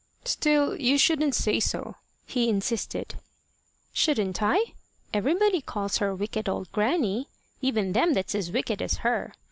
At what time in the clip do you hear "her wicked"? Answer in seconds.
5.97-6.49